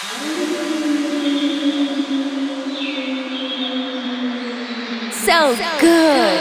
[0.00, 0.08] So
[5.78, 6.40] good.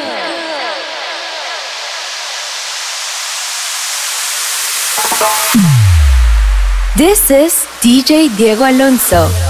[6.95, 9.48] This is DJ Diego Alonso.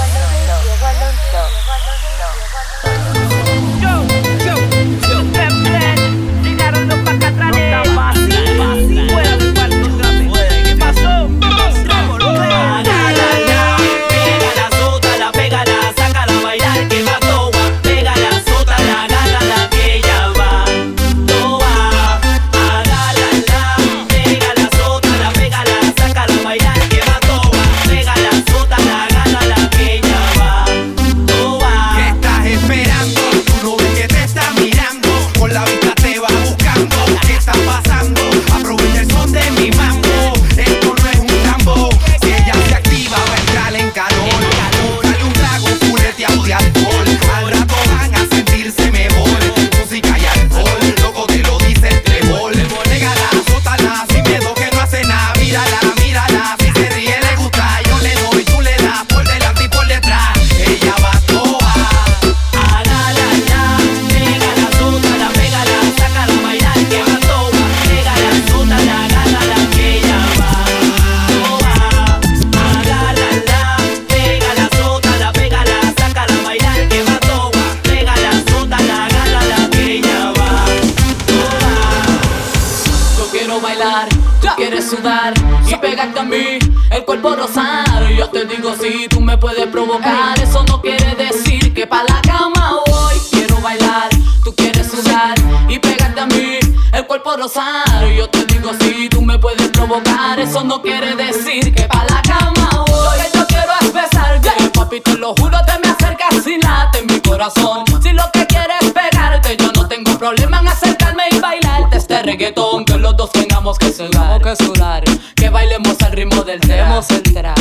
[90.69, 93.15] no quiere decir que pa' la cama voy.
[93.31, 94.09] Quiero bailar,
[94.43, 95.35] tú quieres sudar
[95.67, 96.59] y pegarte a mí
[96.93, 98.09] el cuerpo rosario.
[98.15, 102.05] Yo te digo si sí, tú me puedes provocar, eso no quiere decir que pa'
[102.05, 103.17] la cama voy.
[103.17, 104.71] Lo que yo quiero es besar, yeah.
[104.73, 107.83] papi, te lo juro, te me acercas sin late en mi corazón.
[108.01, 112.21] Si lo que quieres es pegarte, yo no tengo problema en acercarme y bailarte este
[112.21, 112.85] reggaetón.
[112.85, 115.03] Que los dos tengamos que sudar, que, sudar.
[115.35, 116.75] que bailemos al ritmo del tema.
[116.75, 117.55] Demos entrar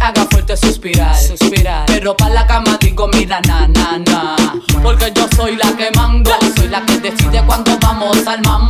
[0.00, 1.84] haga fuerte suspirar, suspirar.
[1.86, 4.36] Pero pa' la cama digo, mira, na, na, na.
[4.82, 8.69] Porque yo soy la que mando, soy la que decide cuando vamos al mambo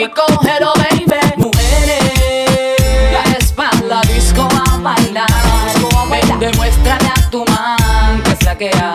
[0.00, 1.04] easy, cógelo, baby.
[1.36, 2.82] Mujeres,
[3.54, 5.26] para la disco a bailar.
[6.10, 8.89] Ven, demuéstrale a tu man que que hay.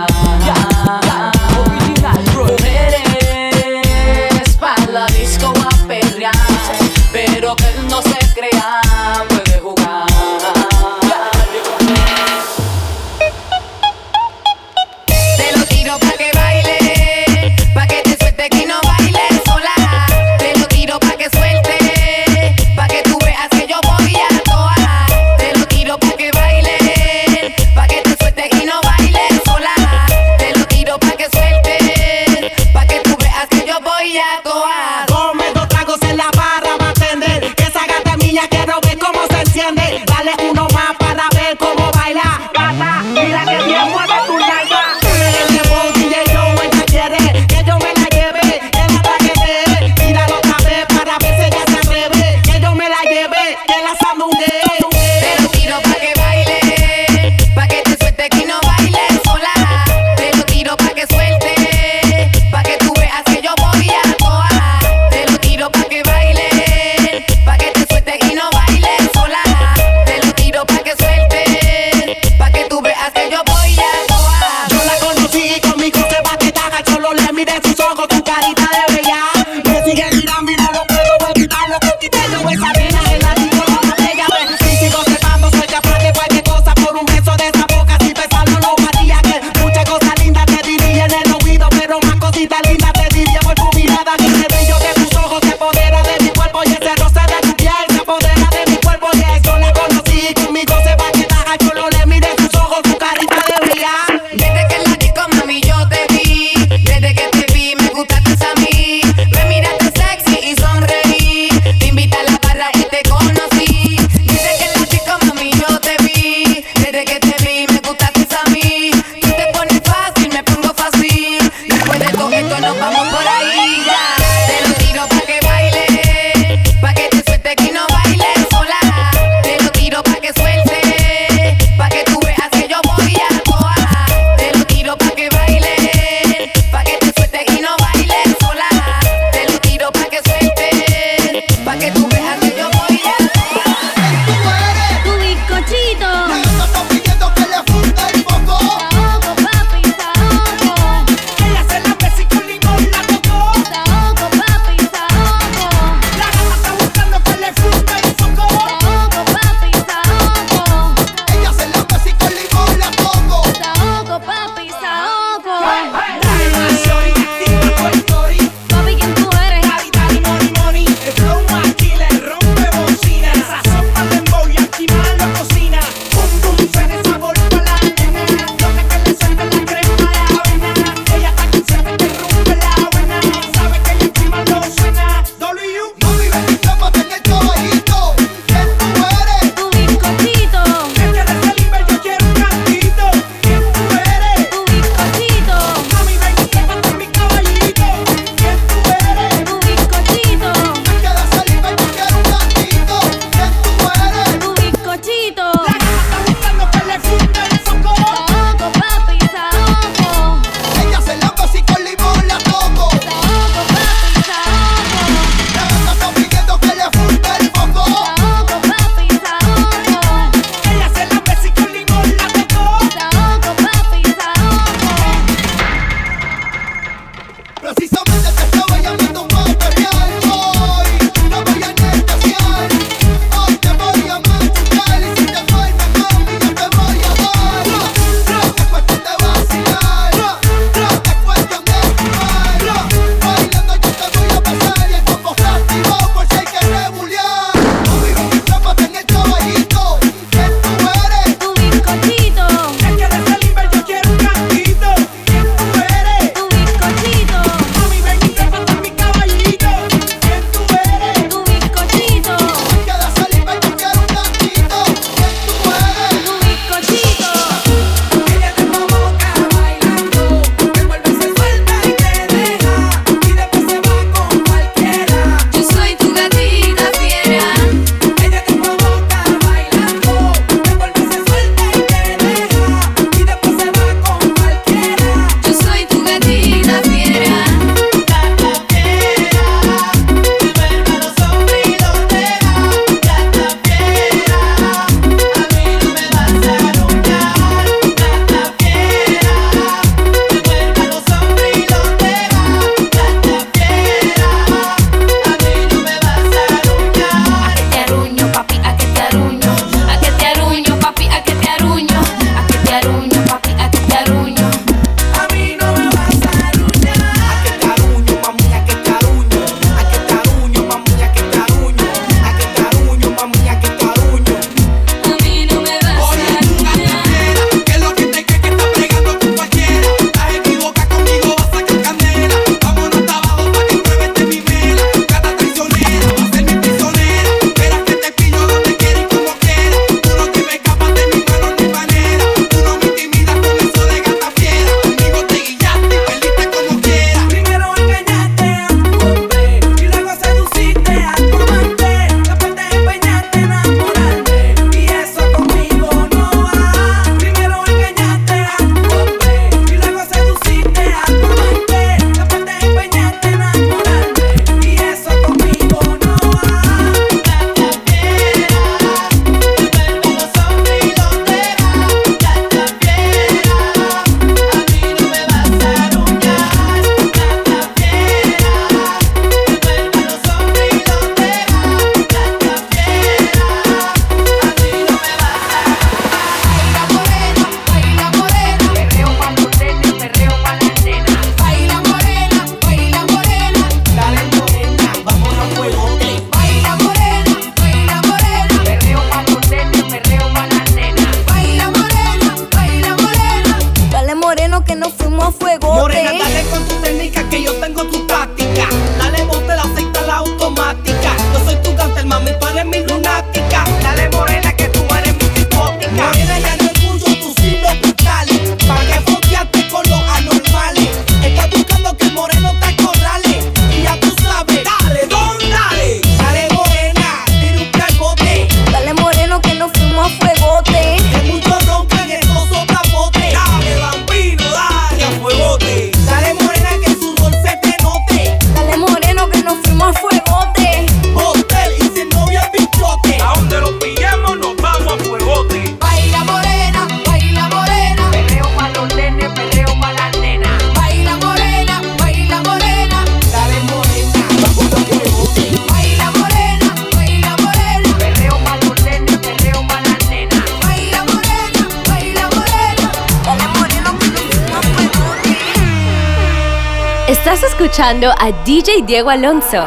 [467.76, 469.62] escuchando a DJ Diego Alonso.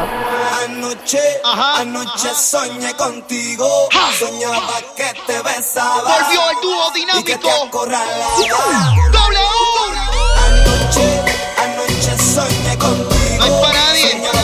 [0.65, 2.33] Anoche, ajá, anoche ajá.
[2.33, 3.87] soñé contigo.
[4.17, 6.01] Soñaba que te besaba.
[6.01, 7.37] Volvió el dúo dinámico.
[7.37, 7.69] Uh,
[9.11, 9.39] doble
[10.47, 11.21] Anoche,
[11.61, 13.37] anoche soñé contigo.
[13.37, 14.11] No es para nadie.
[14.11, 14.41] Soñaba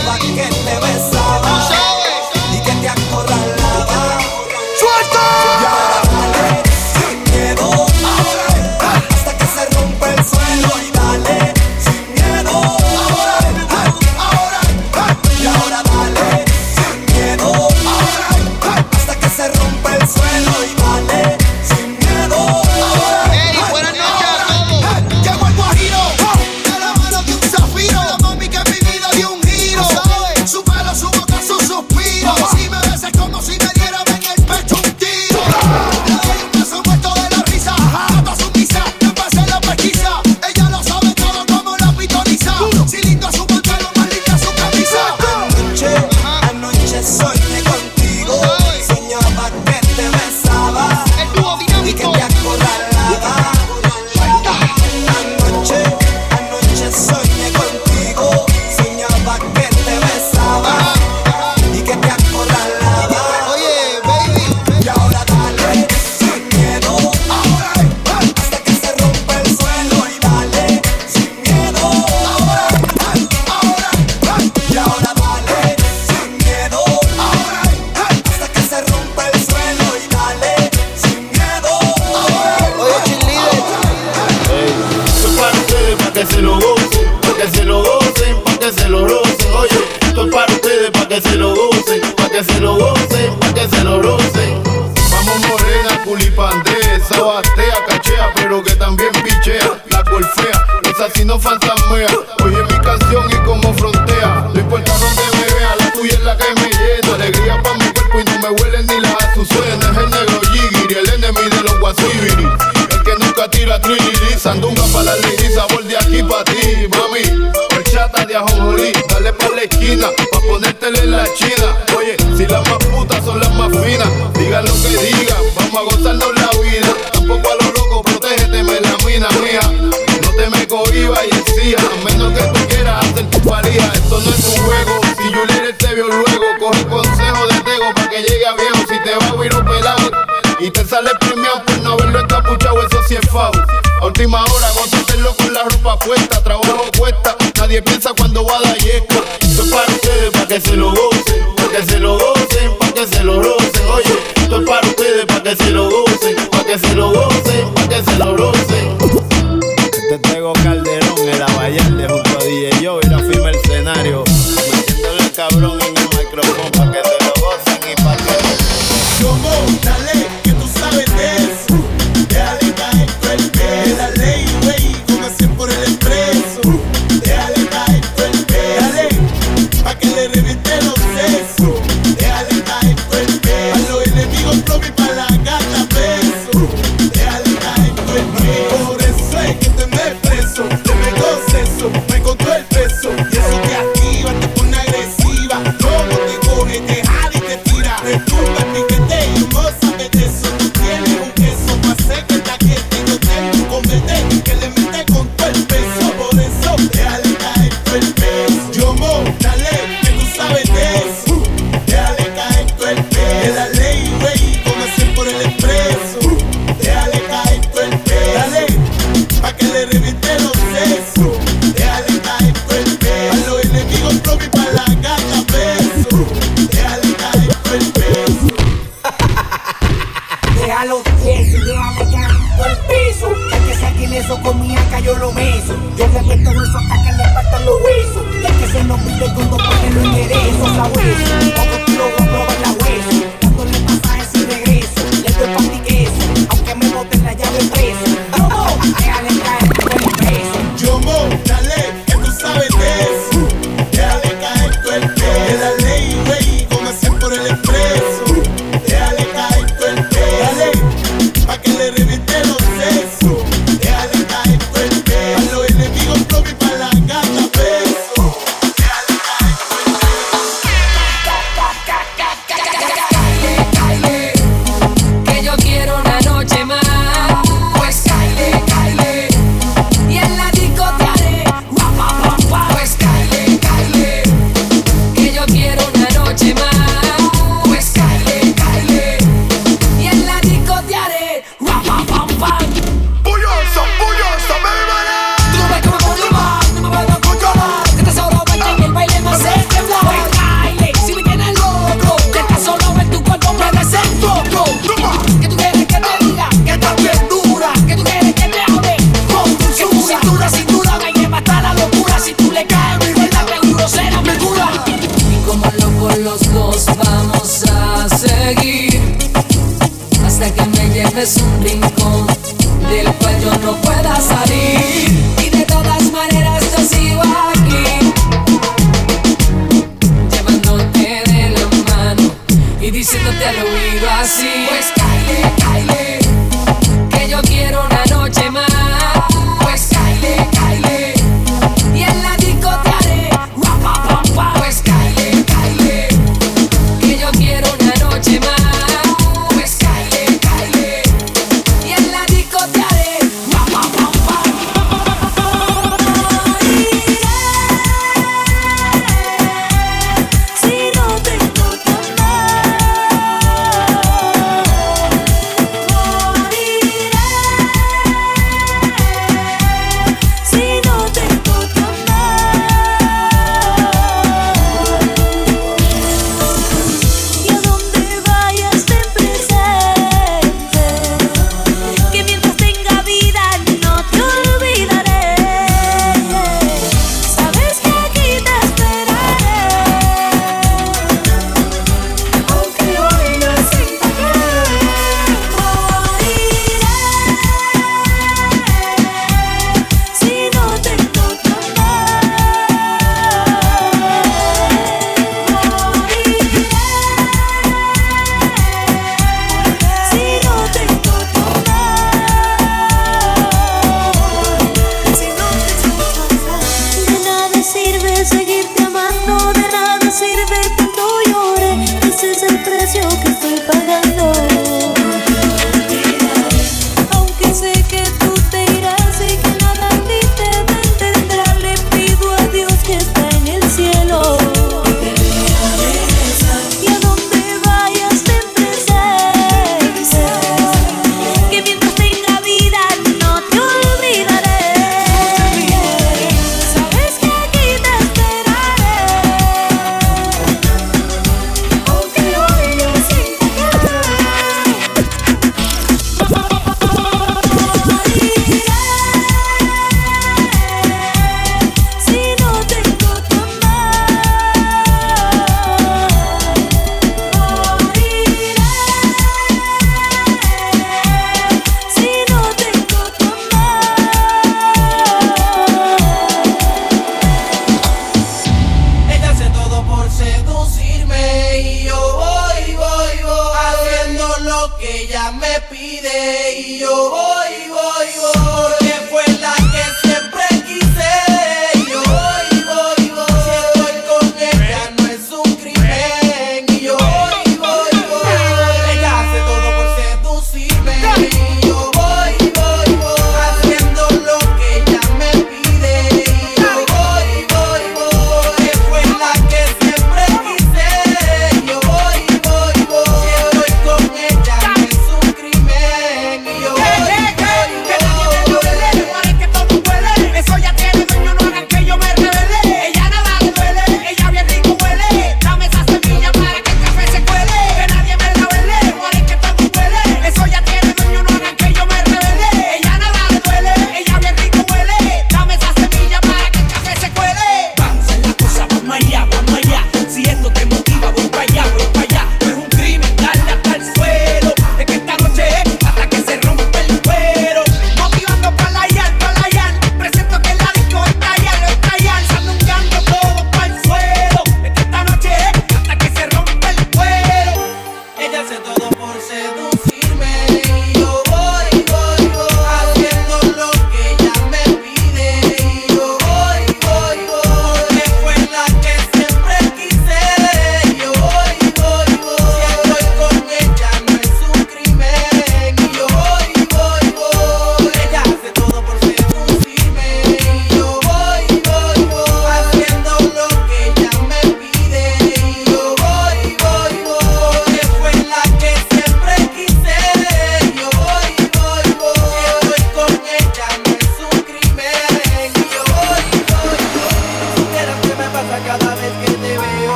[165.56, 166.05] cabrón en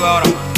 [0.00, 0.49] Entiendo lo que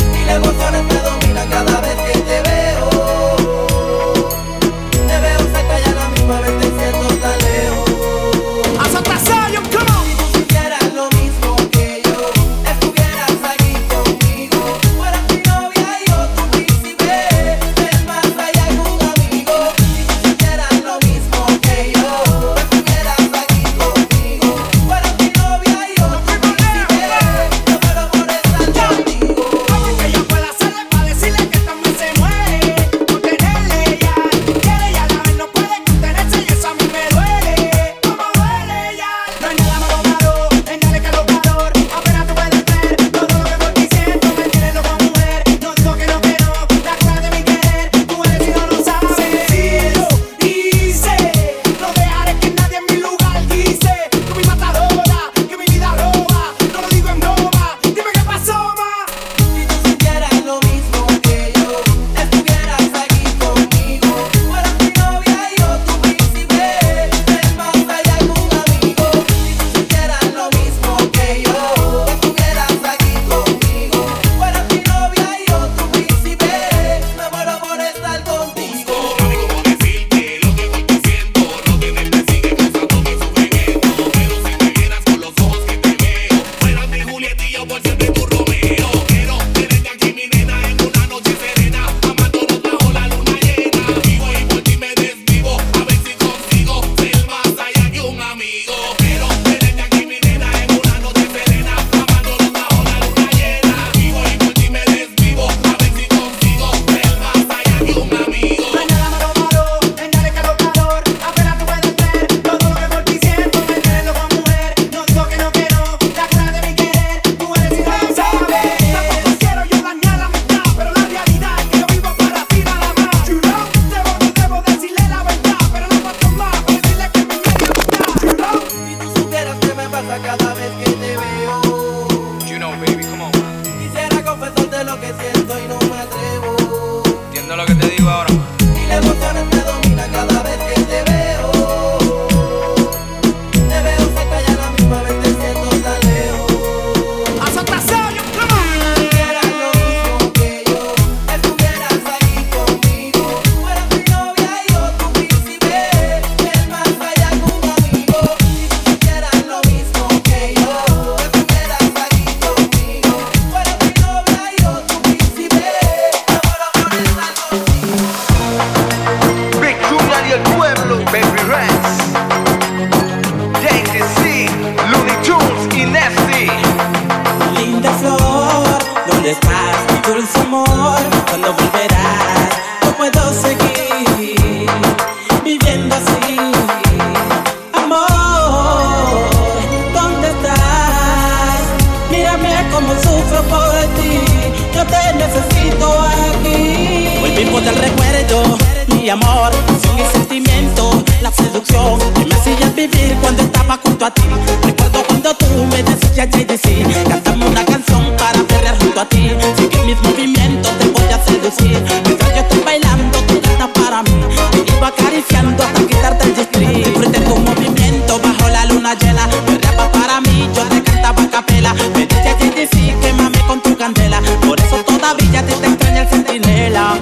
[209.02, 209.30] a ti.
[209.56, 211.82] Sigue mis movimientos, te voy a seducir.
[212.06, 214.10] Mientras yo estoy bailando, tú cantas para mí.
[214.52, 216.98] Te iba acariciando hasta quitarte el distrito.
[216.98, 219.26] Frente tu movimiento bajo la luna llena.
[219.48, 219.58] Me
[219.98, 221.74] para mí, yo te cantaba a capela.
[221.94, 224.20] Me dice que quémame con tu candela.
[224.46, 226.94] Por eso todavía te, te extraña el centinela.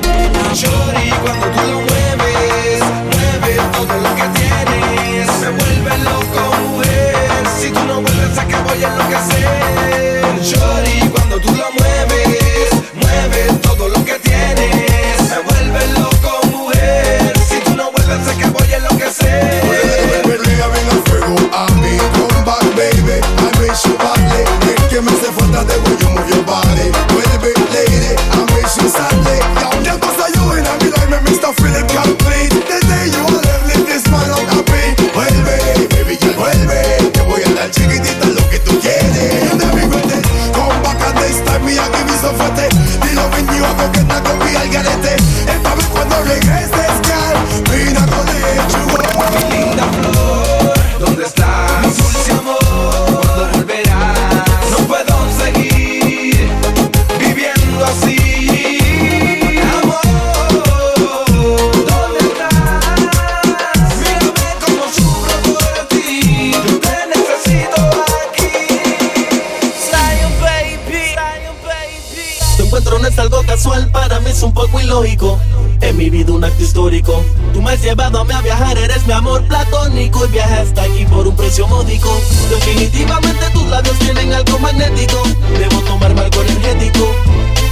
[77.90, 78.79] llevándome a viajar.
[78.79, 82.09] Eres mi amor platónico y viaja hasta aquí por un precio módico.
[82.48, 85.22] Definitivamente tus labios tienen algo magnético.
[85.59, 87.12] Debo tomarme algo energético.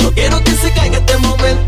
[0.02, 1.67] No quiero que se caiga este momento.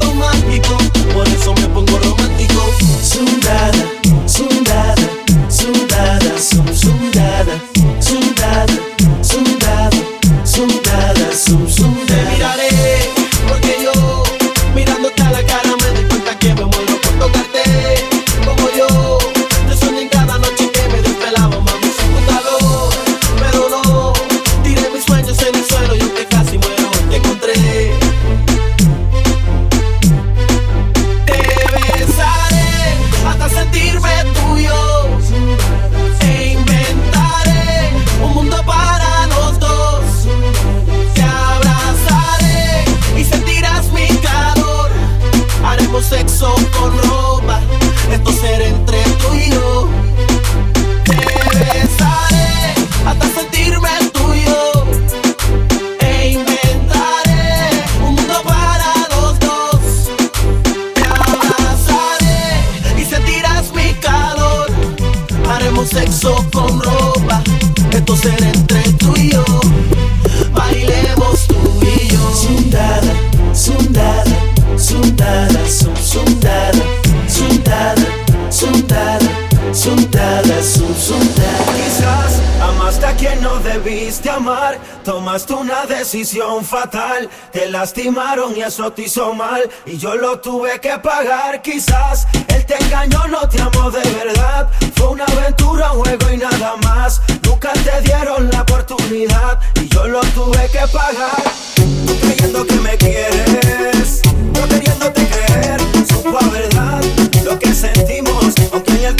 [87.52, 89.62] Te lastimaron y eso te hizo mal.
[89.86, 92.26] Y yo lo tuve que pagar, quizás.
[92.48, 94.68] Él te engañó, no te amó de verdad.
[94.94, 97.20] Fue una aventura, un juego y nada más.
[97.42, 99.58] Nunca te dieron la oportunidad.
[99.74, 101.42] Y yo lo tuve que pagar.
[101.76, 105.80] Tú creyendo que me quieres, no queriéndote creer.
[106.06, 107.00] Supo a verdad
[107.44, 109.16] lo que sentimos, aunque en el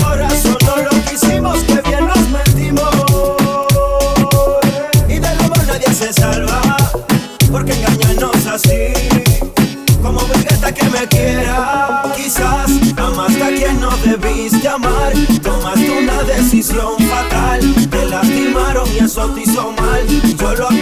[20.56, 20.79] Solo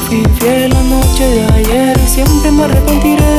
[0.00, 1.98] fui infiel la noche de ayer.
[2.06, 3.35] Siempre me arrepentiré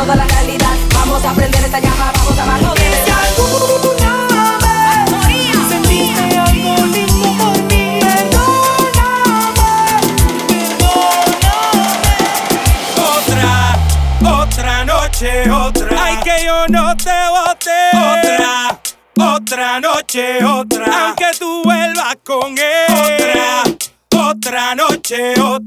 [0.00, 0.76] toda la realidad.
[0.94, 3.00] Vamos a aprender esta llama, vamos a amarlo de verdad.
[15.52, 16.02] otra.
[16.02, 17.90] Ay, que yo no te voté.
[17.92, 18.80] Otra,
[19.34, 21.08] otra noche, otra.
[21.08, 22.86] Aunque tú vuelvas con él.
[22.88, 25.59] Otra, otra noche, otra.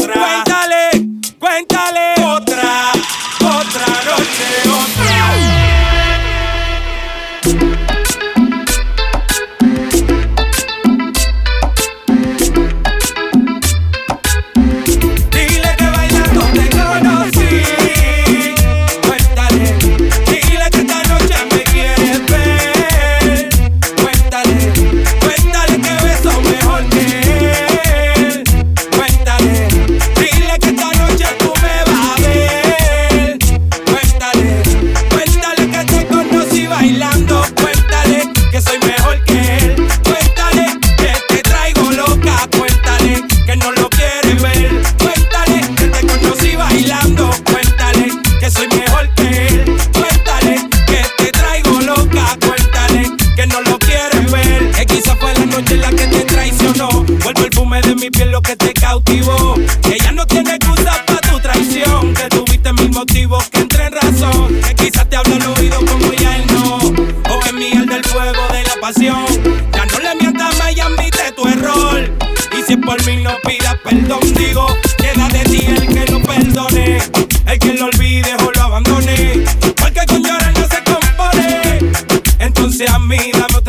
[82.87, 83.61] a mí, dame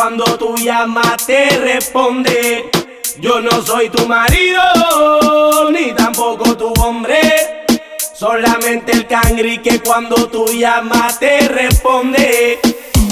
[0.00, 2.70] cuando tú llamas te responde.
[3.20, 7.20] Yo no soy tu marido, ni tampoco tu hombre.
[8.14, 12.58] Solamente el cangri que cuando tú llamas te responde.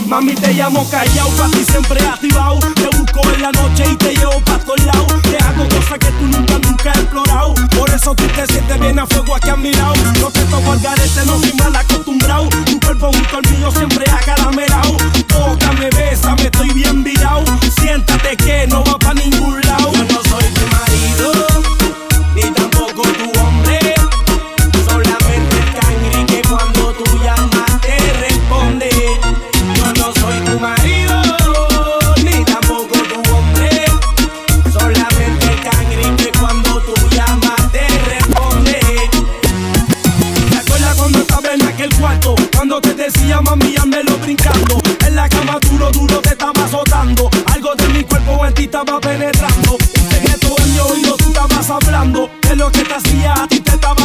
[0.09, 2.59] Mami, te llamo callao, pa' ti siempre activado.
[2.74, 5.20] Te busco en la noche y te llevo pa' todos lados.
[5.22, 7.54] Te hago cosas que tú nunca, nunca has explorado.
[7.76, 9.92] Por eso tú te sientes bien a fuego aquí a mi lado.
[10.18, 12.48] No te toco al garete, no soy mal acostumbrado.
[12.48, 14.96] Tu cuerpo junto al mío siempre acaramelao.
[15.26, 17.44] Toca, me besa, me estoy bien virado.
[17.78, 19.92] Siéntate que no va pa' ningún lado.
[19.92, 21.38] Yo no soy tu marido.
[43.11, 43.74] decía mami,
[44.06, 44.80] lo brincando.
[45.06, 47.30] En la cama duro, duro te estaba azotando.
[47.46, 49.72] Algo de mi cuerpo en ti estaba penetrando.
[49.72, 52.30] Un secreto en mi oído tú estabas hablando.
[52.42, 54.04] De lo que te hacía a ti te estaba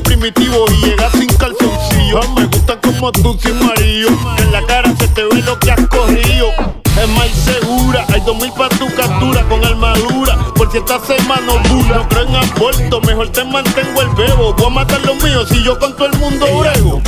[0.00, 2.20] primitivo y llegas sin calzoncillo.
[2.36, 4.10] Me gusta como tú sin marido.
[4.38, 6.48] En la cara se te ve lo que has corrido.
[7.00, 10.36] Es más segura, hay dos mil para tu captura con armadura.
[10.54, 14.52] Por si estás en mano dura, no creo en aborto, mejor te mantengo el bebo.
[14.54, 17.00] Voy a matar los míos si yo con todo el mundo brego.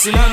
[0.00, 0.29] Vacilar